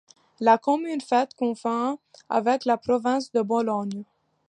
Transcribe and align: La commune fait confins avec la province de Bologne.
La 0.39 0.57
commune 0.57 0.99
fait 0.99 1.31
confins 1.35 1.99
avec 2.27 2.65
la 2.65 2.75
province 2.75 3.31
de 3.31 3.41
Bologne. 3.43 4.01